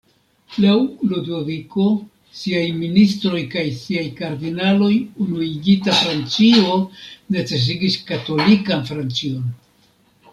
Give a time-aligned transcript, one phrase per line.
[0.63, 0.75] Laŭ
[1.09, 1.83] Ludoviko,
[2.37, 4.89] siaj ministroj kaj siaj kardinaloj,
[5.25, 6.79] unuigita Francio
[7.37, 9.45] necesigis katolikan Francion.